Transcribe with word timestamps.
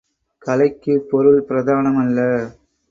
கலைக்குப் 0.41 1.07
பொருள் 1.09 1.45
பிரதானமல்ல. 1.49 2.19